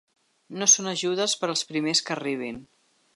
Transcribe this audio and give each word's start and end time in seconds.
No 0.61 0.67
són 0.71 0.89
ajudes 0.91 1.37
per 1.43 1.49
als 1.53 1.63
primers 1.73 2.01
que 2.09 2.17
arribin. 2.19 2.59